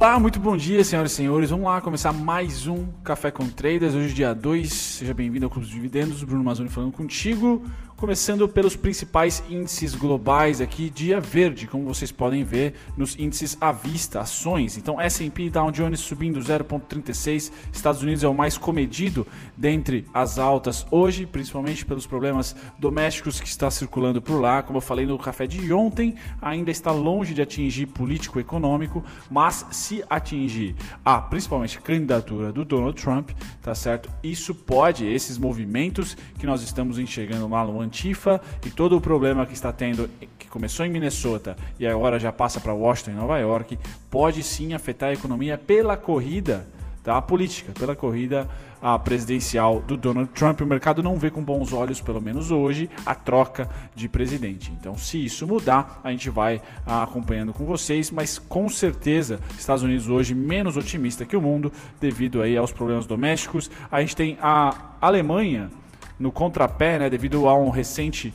[0.00, 1.50] Olá, muito bom dia, senhoras e senhores.
[1.50, 3.96] Vamos lá começar mais um Café com Traders.
[3.96, 4.72] Hoje, dia 2.
[4.72, 6.22] Seja bem-vindo ao Clube dos Dividendos.
[6.22, 7.64] Bruno Mazzoni falando contigo.
[7.98, 13.72] Começando pelos principais índices globais aqui, dia verde, como vocês podem ver nos índices à
[13.72, 14.78] vista, ações.
[14.78, 19.26] Então, S&P Dow Jones subindo 0,36, Estados Unidos é o mais comedido
[19.56, 24.62] dentre as altas hoje, principalmente pelos problemas domésticos que está circulando por lá.
[24.62, 30.04] Como eu falei no café de ontem, ainda está longe de atingir político-econômico, mas se
[30.08, 33.30] atingir a principalmente candidatura do Donald Trump,
[33.60, 34.08] tá certo?
[34.22, 39.46] Isso pode, esses movimentos que nós estamos enxergando lá no Antifa e todo o problema
[39.46, 43.38] que está tendo, que começou em Minnesota e agora já passa para Washington e Nova
[43.38, 43.78] York,
[44.10, 46.66] pode sim afetar a economia pela corrida
[47.02, 48.46] da política, pela corrida
[48.82, 50.60] a presidencial do Donald Trump.
[50.60, 54.70] O mercado não vê com bons olhos, pelo menos hoje, a troca de presidente.
[54.78, 59.82] Então, se isso mudar, a gente vai ah, acompanhando com vocês, mas com certeza, Estados
[59.82, 63.70] Unidos hoje menos otimista que o mundo devido aí aos problemas domésticos.
[63.90, 65.70] A gente tem a Alemanha
[66.18, 68.34] no contrapé, né, devido a um recente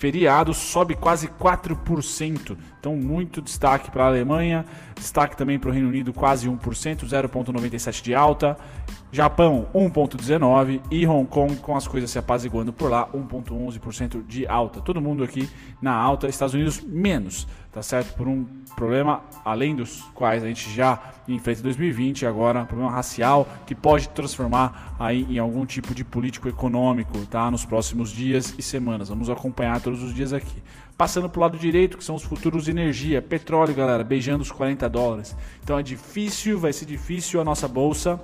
[0.00, 2.56] feriado, sobe quase 4%.
[2.80, 4.64] Então, muito destaque para a Alemanha,
[4.96, 8.56] destaque também para o Reino Unido, quase 1%, 0,97% de alta.
[9.12, 14.80] Japão 1,19% e Hong Kong, com as coisas se apaziguando por lá, 1,11% de alta.
[14.80, 15.50] Todo mundo aqui
[15.82, 18.14] na alta, Estados Unidos menos, tá certo?
[18.14, 22.92] Por um problema além dos quais a gente já enfrenta em 2020, agora um problema
[22.92, 27.50] racial que pode transformar aí em algum tipo de político econômico, tá?
[27.50, 29.08] Nos próximos dias e semanas.
[29.08, 30.62] Vamos acompanhar todos os dias aqui.
[30.96, 34.52] Passando para o lado direito, que são os futuros de energia, petróleo, galera, beijando os
[34.52, 35.36] 40 dólares.
[35.64, 38.20] Então é difícil, vai ser difícil a nossa bolsa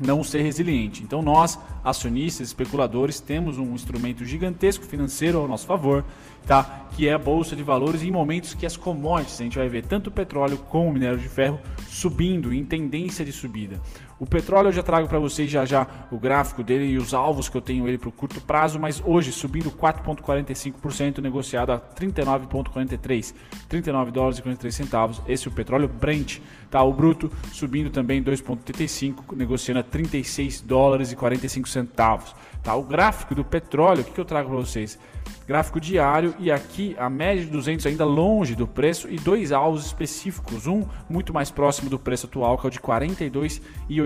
[0.00, 1.02] não ser resiliente.
[1.02, 6.04] Então nós, acionistas, especuladores, temos um instrumento gigantesco financeiro ao nosso favor,
[6.46, 6.86] tá?
[6.96, 9.84] Que é a bolsa de valores em momentos que as commodities, a gente vai ver
[9.84, 11.58] tanto o petróleo como o minério de ferro
[11.88, 13.80] subindo em tendência de subida.
[14.18, 17.50] O petróleo eu já trago para vocês já já o gráfico dele e os alvos
[17.50, 23.34] que eu tenho ele para o curto prazo, mas hoje subindo 4,45%, negociado a 39,43,
[23.68, 25.20] 39 dólares e 43 centavos.
[25.28, 26.38] Esse é o petróleo Brent,
[26.70, 26.82] tá?
[26.82, 32.34] O bruto subindo também 2,35, negociando a 36 dólares e 45 centavos.
[32.62, 32.74] Tá?
[32.74, 34.98] O gráfico do petróleo, o que, que eu trago para vocês?
[35.46, 39.86] Gráfico diário e aqui a média de 200 ainda longe do preço e dois alvos
[39.86, 42.80] específicos, um muito mais próximo do preço atual, que é o de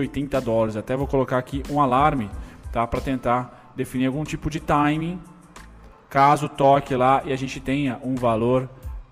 [0.07, 0.75] 42,80 dólares.
[0.75, 2.29] Até vou colocar aqui um alarme,
[2.71, 5.19] tá, para tentar definir algum tipo de timing,
[6.09, 8.69] caso toque lá e a gente tenha um valor,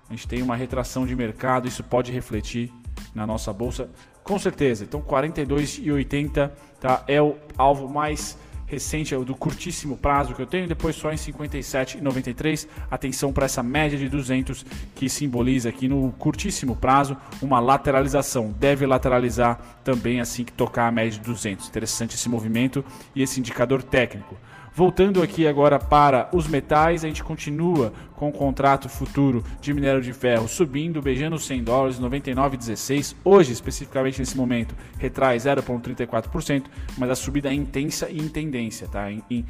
[0.08, 2.72] a gente tem uma retração de mercado, isso pode refletir
[3.14, 3.88] na nossa bolsa,
[4.22, 4.84] com certeza.
[4.84, 8.36] Então 42,80 tá, é o alvo mais
[8.70, 12.68] recente, é o do curtíssimo prazo que eu tenho, depois só em 57,93.
[12.90, 14.64] Atenção para essa média de 200
[14.94, 18.54] que simboliza aqui no curtíssimo prazo uma lateralização.
[18.58, 21.68] Deve lateralizar também assim que tocar a média de 200.
[21.68, 24.36] Interessante esse movimento e esse indicador técnico.
[24.72, 30.00] Voltando aqui agora para os metais, a gente continua com o contrato futuro de minério
[30.00, 33.16] de ferro subindo, beijando os 100 dólares, 99,16.
[33.24, 36.64] Hoje, especificamente nesse momento, retrai 0,34%,
[36.96, 39.10] mas a subida é intensa e em tendência, tá?
[39.10, 39.44] Em,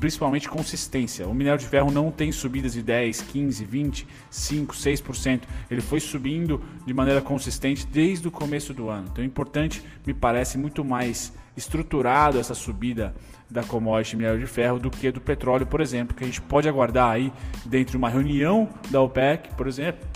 [0.00, 1.26] principalmente consistência.
[1.28, 5.40] O minério de ferro não tem subidas de 10, 15, 20, 5, 6%.
[5.70, 9.08] Ele foi subindo de maneira consistente desde o começo do ano.
[9.12, 13.14] Então é importante, me parece muito mais estruturado essa subida
[13.50, 16.68] da commodity minério de ferro do que do petróleo, por exemplo, que a gente pode
[16.68, 17.32] aguardar aí
[17.64, 20.06] dentro de uma reunião da OPEC, por exemplo,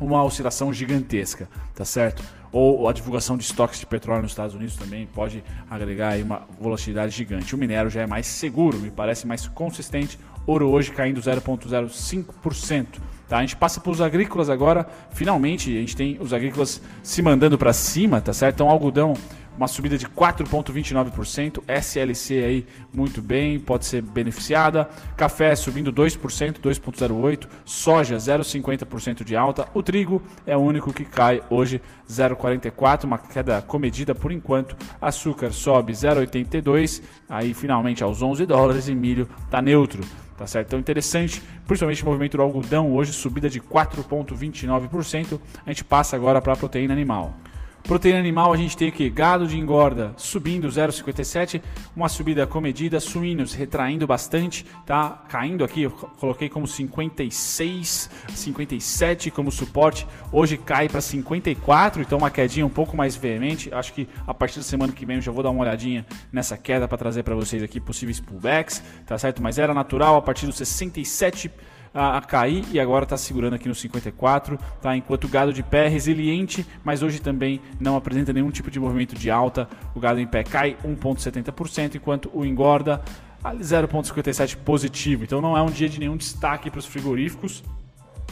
[0.00, 2.22] uma oscilação gigantesca, tá certo?
[2.50, 6.46] Ou a divulgação de estoques de petróleo nos Estados Unidos também pode agregar aí uma
[6.60, 7.54] volatilidade gigante.
[7.54, 10.18] O minério já é mais seguro, me parece mais consistente.
[10.46, 12.86] Ouro hoje caindo 0,05%.
[13.26, 13.38] Tá?
[13.38, 14.86] A gente passa para os agrícolas agora.
[15.12, 18.56] Finalmente, a gente tem os agrícolas se mandando para cima, tá certo?
[18.56, 19.14] Então, algodão
[19.62, 27.46] uma subida de 4,29%, SLC aí muito bem, pode ser beneficiada, café subindo 2%, 2,08%,
[27.64, 31.80] soja 0,50% de alta, o trigo é o único que cai hoje
[32.10, 38.94] 0,44%, uma queda comedida por enquanto, açúcar sobe 0,82%, aí finalmente aos 11 dólares e
[38.96, 40.02] milho está neutro.
[40.36, 40.68] Tá certo?
[40.68, 45.38] Então interessante, principalmente o movimento do algodão hoje subida de 4,29%.
[45.64, 47.36] A gente passa agora para a proteína animal.
[47.84, 51.60] Proteína animal, a gente tem aqui gado de engorda subindo 0,57,
[51.96, 55.24] uma subida comedida, suínos retraindo bastante, tá?
[55.28, 62.30] Caindo aqui, eu coloquei como 56, 57 como suporte, hoje cai para 54, então uma
[62.30, 63.72] quedinha um pouco mais veemente.
[63.74, 66.56] Acho que a partir da semana que vem eu já vou dar uma olhadinha nessa
[66.56, 69.42] queda para trazer para vocês aqui possíveis pullbacks, tá certo?
[69.42, 71.50] Mas era natural a partir dos 67
[71.94, 74.96] a, a cair e agora está segurando aqui no 54, tá?
[74.96, 78.80] Enquanto o gado de pé é resiliente, mas hoje também não apresenta nenhum tipo de
[78.80, 79.68] movimento de alta.
[79.94, 83.02] O gado em pé cai 1,70%, enquanto o engorda
[83.44, 85.24] 0,57 positivo.
[85.24, 87.62] Então não é um dia de nenhum destaque para os frigoríficos.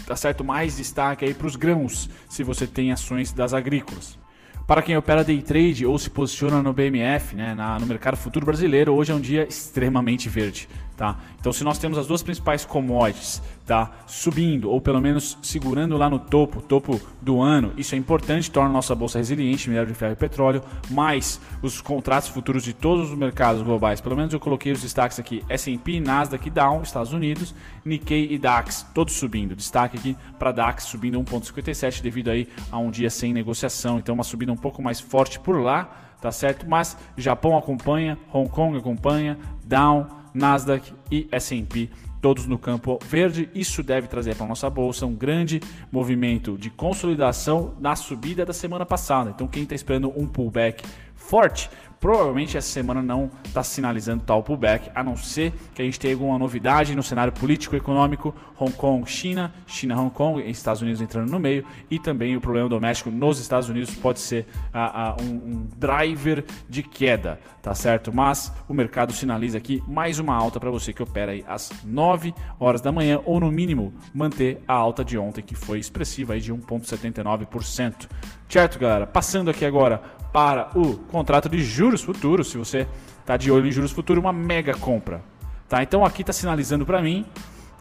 [0.07, 0.43] Tá certo?
[0.43, 4.19] Mais destaque aí para os grãos, se você tem ações das agrícolas.
[4.67, 8.47] Para quem opera day trade ou se posiciona no BMF, né, na, no mercado futuro
[8.47, 10.69] brasileiro, hoje é um dia extremamente verde.
[11.01, 11.17] Tá?
[11.41, 16.11] Então, se nós temos as duas principais commodities tá, subindo ou pelo menos segurando lá
[16.11, 20.13] no topo, topo do ano, isso é importante, torna nossa bolsa resiliente, minério de ferro
[20.13, 23.99] e petróleo, mais os contratos futuros de todos os mercados globais.
[23.99, 28.37] Pelo menos eu coloquei os destaques aqui: S&P, Nasdaq e Dow, Estados Unidos, Nikkei e
[28.37, 29.57] DAX, todos subindo.
[29.57, 34.23] Destaque aqui para DAX subindo 1.57 devido aí a um dia sem negociação, então uma
[34.23, 36.69] subida um pouco mais forte por lá, tá certo?
[36.69, 41.89] Mas Japão acompanha, Hong Kong acompanha, Dow Nasdaq e S&P
[42.21, 43.49] todos no campo verde.
[43.55, 45.61] Isso deve trazer para a nossa bolsa um grande
[45.91, 49.31] movimento de consolidação na subida da semana passada.
[49.31, 50.85] Então, quem está esperando um pullback
[51.15, 56.01] forte Provavelmente essa semana não está sinalizando tal pullback, a não ser que a gente
[56.01, 61.03] tenha alguma novidade no cenário político econômico, Hong Kong, China, China, Hong Kong, Estados Unidos
[61.03, 65.23] entrando no meio e também o problema doméstico nos Estados Unidos pode ser uh, uh,
[65.23, 68.11] um, um, driver de queda, tá certo?
[68.11, 72.33] Mas o mercado sinaliza aqui mais uma alta para você que opera aí às 9
[72.59, 76.41] horas da manhã ou no mínimo manter a alta de ontem que foi expressiva aí
[76.41, 78.09] de 1.79%.
[78.49, 79.07] Certo, galera?
[79.07, 80.03] Passando aqui agora
[80.33, 82.87] para o contrato de juros futuros, se você
[83.21, 85.23] está de olho em juros futuros, uma mega compra.
[85.69, 85.83] Tá?
[85.83, 87.27] Então aqui está sinalizando para mim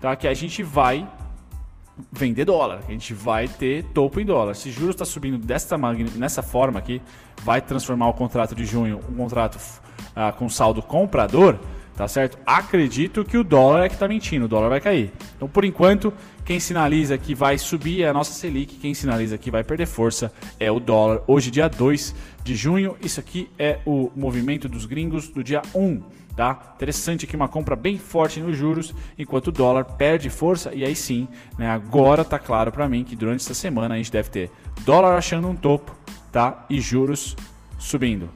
[0.02, 1.08] tá, que a gente vai
[2.12, 4.56] vender dólar, a gente vai ter topo em dólar.
[4.56, 5.78] Se juros está subindo desta
[6.16, 7.02] nessa forma aqui,
[7.44, 9.60] vai transformar o contrato de junho um contrato
[10.16, 11.60] ah, com saldo comprador,
[12.00, 12.38] tá certo?
[12.46, 15.12] Acredito que o dólar é que está mentindo, o dólar vai cair.
[15.36, 16.14] Então, por enquanto,
[16.46, 20.32] quem sinaliza que vai subir é a nossa Selic, quem sinaliza que vai perder força
[20.58, 21.22] é o dólar.
[21.28, 26.02] Hoje, dia 2 de junho, isso aqui é o movimento dos gringos do dia 1.
[26.38, 26.72] Tá?
[26.78, 30.74] Interessante aqui uma compra bem forte nos juros, enquanto o dólar perde força.
[30.74, 34.10] E aí sim, né, agora tá claro para mim que durante essa semana a gente
[34.10, 34.50] deve ter
[34.86, 35.94] dólar achando um topo
[36.32, 36.66] tá?
[36.70, 37.36] e juros
[37.78, 38.30] subindo.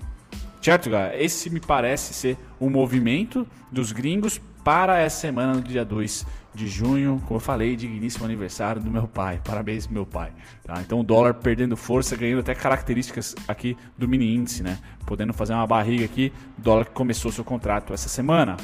[0.63, 1.21] Certo, galera?
[1.21, 6.25] Esse me parece ser o movimento dos gringos para essa semana, no dia 2
[6.55, 9.41] de junho, como eu falei, digníssimo aniversário do meu pai.
[9.43, 10.31] Parabéns, meu pai.
[10.63, 10.75] Tá?
[10.79, 14.79] Então o dólar perdendo força, ganhando até características aqui do mini índice, né?
[15.05, 18.55] Podendo fazer uma barriga aqui, dólar que começou seu contrato essa semana.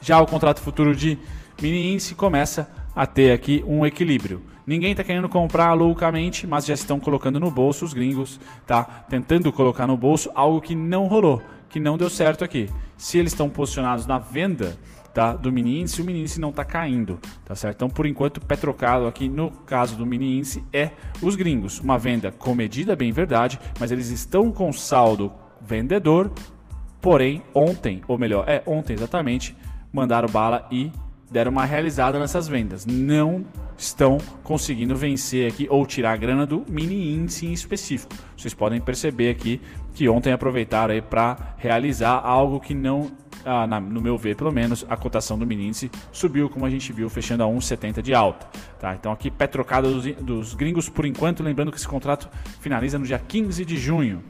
[0.00, 1.18] Já o contrato futuro de
[1.60, 4.42] mini índice começa a ter aqui um equilíbrio.
[4.66, 8.84] Ninguém está querendo comprar loucamente, mas já estão colocando no bolso os gringos, tá?
[9.08, 12.68] Tentando colocar no bolso algo que não rolou, que não deu certo aqui.
[12.96, 14.78] Se eles estão posicionados na venda,
[15.12, 17.76] tá, do mini índice, o mini índice não está caindo, tá certo?
[17.76, 20.90] Então, por enquanto, o petrocado aqui no caso do mini índice é
[21.20, 26.30] os gringos, uma venda comedida, bem verdade, mas eles estão com saldo vendedor,
[27.00, 29.56] porém ontem, ou melhor, é ontem exatamente,
[29.92, 30.90] mandaram bala e
[31.32, 32.84] deram uma realizada nessas vendas.
[32.84, 33.44] Não
[33.76, 38.14] estão conseguindo vencer aqui ou tirar a grana do mini índice em específico.
[38.36, 39.60] Vocês podem perceber aqui
[39.94, 43.10] que ontem aproveitaram para realizar algo que não
[43.44, 46.70] ah, na, no meu ver, pelo menos, a cotação do mini índice subiu, como a
[46.70, 48.46] gente viu, fechando a 1,70 de alta.
[48.78, 48.94] Tá?
[48.94, 52.28] Então aqui pé trocada dos, dos gringos por enquanto, lembrando que esse contrato
[52.60, 54.22] finaliza no dia 15 de junho.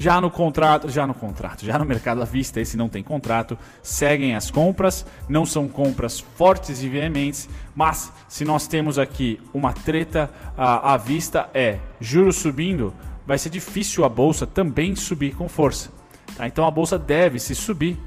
[0.00, 3.58] Já no contrato, já no contrato, já no mercado à vista, esse não tem contrato,
[3.82, 9.72] seguem as compras, não são compras fortes e veementes, mas se nós temos aqui uma
[9.72, 12.94] treta à, à vista, é juros subindo,
[13.26, 15.90] vai ser difícil a bolsa também subir com força.
[16.36, 16.46] Tá?
[16.46, 17.98] Então a bolsa deve se subir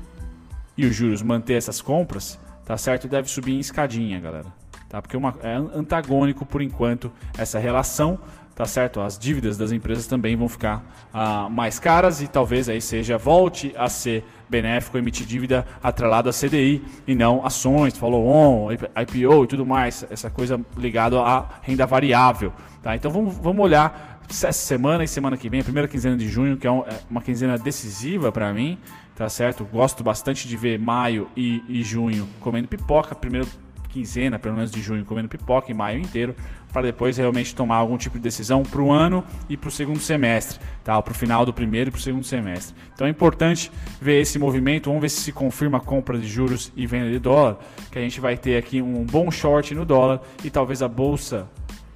[0.78, 3.08] e os juros manter essas compras, tá certo?
[3.10, 4.48] Deve subir em escadinha, galera.
[4.88, 5.02] Tá?
[5.02, 8.18] Porque uma, é antagônico por enquanto essa relação,
[8.56, 9.02] tá certo?
[9.02, 13.74] As dívidas das empresas também vão ficar ah, mais caras e talvez aí seja volte
[13.78, 19.66] a ser benéfico emitir dívida atrelada a CDI e não ações, follow-on, IPO e tudo
[19.66, 22.52] mais, essa coisa ligada à renda variável.
[22.82, 22.96] Tá?
[22.96, 26.58] Então vamos, vamos olhar essa semana e semana que vem, a primeira quinzena de junho,
[26.58, 28.78] que é, é uma quinzena decisiva para mim,
[29.16, 29.66] tá certo?
[29.66, 33.48] Gosto bastante de ver maio e, e junho comendo pipoca, primeira
[33.92, 36.36] quinzena, pelo menos de junho, comendo pipoca e maio inteiro,
[36.72, 40.00] para depois realmente tomar algum tipo de decisão para o ano e para o segundo
[40.00, 41.00] semestre, tá?
[41.02, 42.76] Para o final do primeiro e para o segundo semestre.
[42.94, 46.72] Então é importante ver esse movimento, vamos ver se se confirma a compra de juros
[46.76, 47.58] e venda de dólar,
[47.92, 51.48] que a gente vai ter aqui um bom short no dólar e talvez a bolsa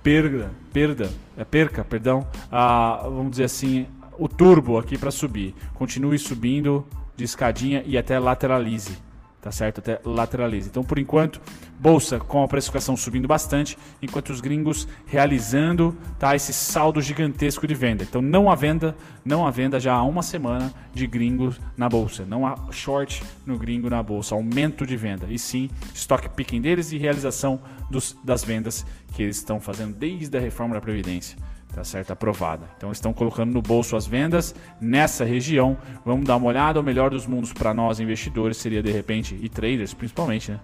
[0.03, 3.87] perda, perda, é perca, perdão, a, vamos dizer assim,
[4.17, 5.55] o turbo aqui para subir.
[5.73, 6.85] Continue subindo
[7.15, 8.97] de escadinha e até lateralize.
[9.45, 9.77] Tá certo?
[9.77, 10.69] Até lateraliza.
[10.69, 11.39] Então, por enquanto,
[11.79, 17.75] bolsa com a precificação subindo bastante, enquanto os gringos realizando tá, esse saldo gigantesco de
[17.75, 18.03] venda.
[18.03, 22.25] Então, não há venda, não há venda já há uma semana de gringos na bolsa.
[22.25, 25.27] Não há short no gringo na bolsa, aumento de venda.
[25.29, 28.83] E sim, stock picking deles e realização dos, das vendas
[29.13, 31.37] que eles estão fazendo desde a reforma da Previdência
[31.73, 32.11] tá certo?
[32.11, 32.69] Aprovada.
[32.77, 35.77] Então estão colocando no bolso as vendas nessa região.
[36.05, 36.79] Vamos dar uma olhada.
[36.79, 40.59] O melhor dos mundos para nós investidores seria de repente e traders principalmente, né?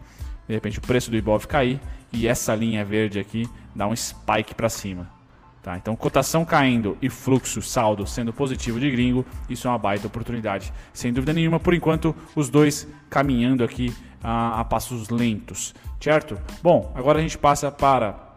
[0.48, 1.80] De repente o preço do Ibov cair
[2.12, 5.22] e essa linha verde aqui dar um spike para cima.
[5.62, 10.08] Tá, então, cotação caindo e fluxo, saldo sendo positivo de gringo, isso é uma baita
[10.08, 11.60] oportunidade, sem dúvida nenhuma.
[11.60, 13.94] Por enquanto, os dois caminhando aqui
[14.24, 16.36] a, a passos lentos, certo?
[16.64, 18.31] Bom, agora a gente passa para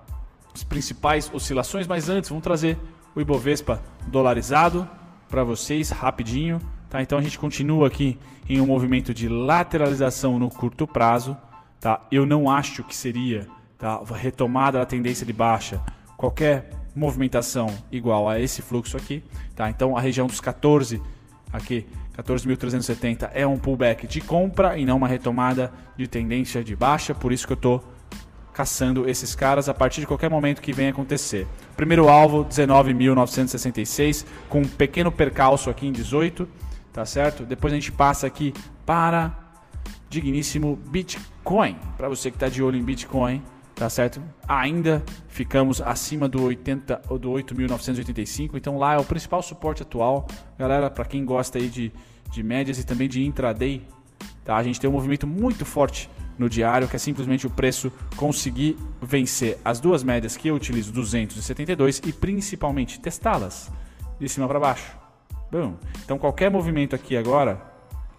[0.55, 2.79] as principais oscilações, mas antes vamos trazer
[3.15, 4.89] o Ibovespa dolarizado
[5.29, 6.61] para vocês rapidinho.
[6.89, 7.03] Tá?
[7.03, 8.19] Então a gente continua aqui
[8.49, 11.37] em um movimento de lateralização no curto prazo.
[11.81, 12.01] Tá?
[12.11, 14.01] Eu não acho que seria tá?
[14.15, 15.83] retomada da tendência de baixa
[16.17, 19.25] qualquer movimentação igual a esse fluxo aqui.
[19.57, 19.69] Tá?
[19.69, 21.03] Então a região dos 14
[21.53, 21.85] aqui
[22.17, 27.33] 14.370 é um pullback de compra e não uma retomada de tendência de baixa, por
[27.33, 27.94] isso que eu estou
[28.55, 31.47] caçando esses caras a partir de qualquer momento que venha acontecer.
[31.77, 36.49] Primeiro alvo, 19.966, com um pequeno percalço aqui em 18,
[36.93, 37.45] tá certo?
[37.45, 38.55] Depois a gente passa aqui
[38.87, 39.37] para
[40.09, 43.43] digníssimo Bitcoin, para você que está de olho em Bitcoin,
[43.75, 44.23] tá certo?
[44.47, 50.29] Ainda ficamos acima do 80 ou do 8.985, então lá é o principal suporte atual,
[50.57, 51.93] galera, para quem gosta aí de,
[52.31, 53.85] de médias e também de intraday,
[54.45, 54.55] tá?
[54.55, 58.77] A gente tem um movimento muito forte no diário, que é simplesmente o preço conseguir
[59.01, 63.71] vencer as duas médias que eu utilizo, 272, e principalmente testá-las
[64.19, 64.97] de cima para baixo.
[65.51, 67.61] Bom, então qualquer movimento aqui agora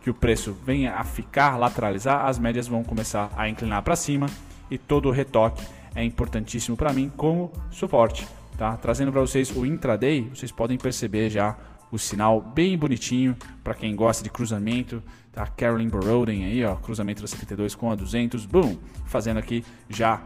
[0.02, 4.28] que o preço venha a ficar lateralizar, as médias vão começar a inclinar para cima
[4.70, 8.28] e todo o retoque é importantíssimo para mim como suporte.
[8.58, 8.78] Tá?
[8.78, 11.58] Trazendo para vocês o intraday, vocês podem perceber já
[11.92, 15.02] o sinal bem bonitinho para quem gosta de cruzamento,
[15.36, 15.46] tá?
[15.46, 20.22] Carolyn Boroden aí, ó, cruzamento da 72 com a 200, boom, fazendo aqui já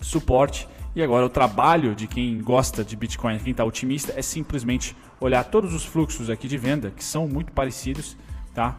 [0.00, 0.66] suporte.
[0.96, 5.44] E agora o trabalho de quem gosta de Bitcoin, quem está otimista, é simplesmente olhar
[5.44, 8.16] todos os fluxos aqui de venda que são muito parecidos,
[8.54, 8.76] tá?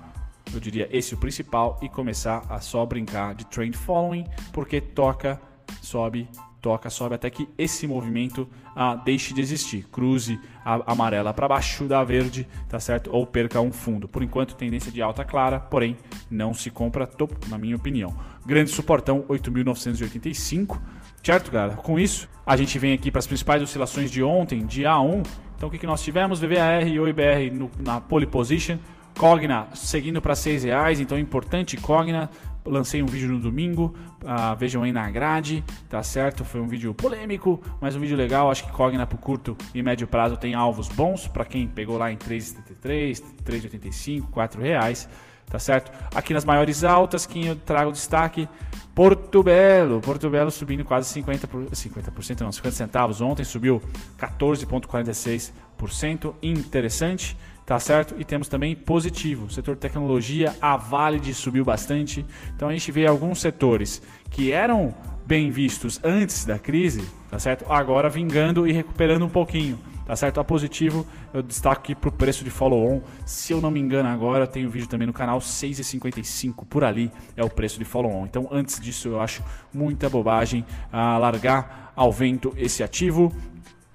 [0.53, 4.79] Eu diria esse é o principal e começar a só brincar de trend following, porque
[4.79, 5.41] toca,
[5.81, 6.29] sobe,
[6.65, 9.85] toca, sobe até que esse movimento ah, deixe de existir.
[9.91, 13.11] Cruze a amarela para baixo da verde, tá certo?
[13.13, 14.07] Ou perca um fundo.
[14.07, 15.95] Por enquanto, tendência de alta clara, porém
[16.27, 18.17] não se compra topo, na minha opinião.
[18.43, 20.81] Grande suportão 8.985,
[21.21, 21.75] certo, galera?
[21.75, 25.21] Com isso, a gente vem aqui para as principais oscilações de ontem, dia 1.
[25.55, 26.39] Então, o que, que nós tivemos?
[26.39, 28.79] VVAR e OIBR no, na pole position.
[29.17, 32.29] Cogna seguindo para R$ reais, então é importante Cogna
[32.65, 36.43] lancei um vídeo no domingo, uh, vejam aí na grade, tá certo?
[36.43, 38.49] Foi um vídeo polêmico, mas um vídeo legal.
[38.49, 42.11] Acho que Cogna pro curto e médio prazo tem alvos bons para quem pegou lá
[42.11, 45.07] em 3,73, 3,85, 4 reais,
[45.45, 45.91] tá certo?
[46.13, 48.49] Aqui nas maiores altas, quem eu trago destaque,
[48.95, 53.21] Porto Belo, Porto Belo subindo quase 50%, por, 50% não, 50 centavos.
[53.21, 53.81] Ontem subiu
[54.17, 58.15] 14,46%, interessante tá certo?
[58.19, 62.25] E temos também positivo, setor tecnologia, a Valide subiu bastante.
[62.55, 64.93] Então a gente vê alguns setores que eram
[65.25, 67.65] bem vistos antes da crise, tá certo?
[67.67, 70.39] Agora vingando e recuperando um pouquinho, tá certo?
[70.39, 73.01] A positivo, eu destaco aqui para o preço de follow-on.
[73.25, 77.11] Se eu não me engano agora, tem um vídeo também no canal, 6,55 por ali
[77.35, 78.25] é o preço de follow-on.
[78.25, 79.43] Então antes disso eu acho
[79.73, 83.33] muita bobagem a largar ao vento esse ativo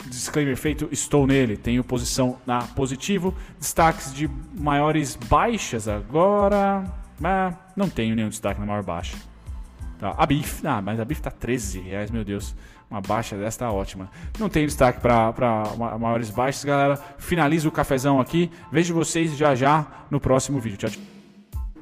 [0.06, 1.56] disclaimer feito, estou nele.
[1.56, 3.34] Tenho posição na positivo.
[3.58, 4.28] Destaques de
[4.58, 6.84] maiores baixas agora.
[7.22, 9.16] Ah, não tenho nenhum destaque na maior baixa.
[9.98, 10.14] Tá.
[10.16, 12.54] A BIF, ah, mas a BIF tá 13 reais, meu Deus.
[12.90, 14.10] Uma baixa dessa tá ótima.
[14.38, 15.32] Não tem destaque para
[15.98, 16.96] maiores baixas, galera.
[17.18, 18.50] Finalizo o cafezão aqui.
[18.72, 20.78] Vejo vocês já já no próximo vídeo.
[20.78, 21.19] Tchau, tchau.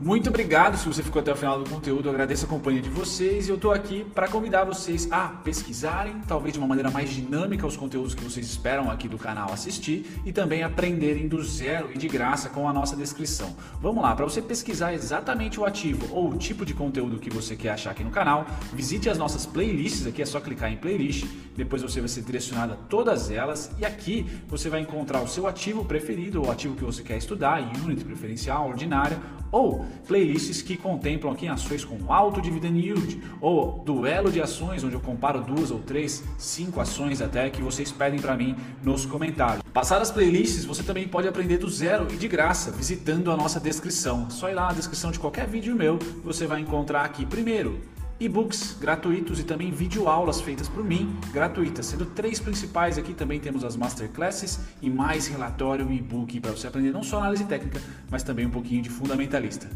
[0.01, 2.89] Muito obrigado se você ficou até o final do conteúdo, eu agradeço a companhia de
[2.89, 7.11] vocês e eu estou aqui para convidar vocês a pesquisarem, talvez de uma maneira mais
[7.11, 11.91] dinâmica, os conteúdos que vocês esperam aqui do canal assistir e também aprenderem do zero
[11.93, 13.57] e de graça com a nossa descrição.
[13.81, 17.57] Vamos lá, para você pesquisar exatamente o ativo ou o tipo de conteúdo que você
[17.57, 21.27] quer achar aqui no canal, visite as nossas playlists, aqui é só clicar em playlist,
[21.57, 25.49] depois você vai ser direcionado a todas elas e aqui você vai encontrar o seu
[25.49, 29.19] ativo preferido, o ativo que você quer estudar, unit preferencial, ordinária
[29.51, 34.95] ou playlists que contemplam aqui ações com alto dividend yield ou duelo de ações, onde
[34.95, 39.63] eu comparo duas ou três, cinco ações até que vocês pedem para mim nos comentários.
[39.73, 43.61] Passar as playlists, você também pode aprender do zero e de graça, visitando a nossa
[43.61, 44.31] descrição.
[44.31, 47.79] Só ir lá na descrição de qualquer vídeo meu, você vai encontrar aqui primeiro
[48.21, 53.65] e-books gratuitos e também videoaulas feitas por mim, gratuitas, sendo três principais aqui também temos
[53.65, 58.23] as masterclasses e mais relatório e e-book para você aprender não só análise técnica, mas
[58.23, 59.69] também um pouquinho de fundamentalista.